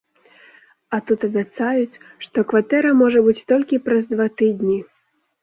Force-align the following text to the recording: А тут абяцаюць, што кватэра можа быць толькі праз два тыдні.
А 0.95 0.99
тут 1.09 1.19
абяцаюць, 1.27 1.99
што 2.25 2.37
кватэра 2.53 2.95
можа 3.03 3.19
быць 3.29 3.45
толькі 3.55 3.83
праз 3.91 4.11
два 4.17 4.27
тыдні. 4.43 4.81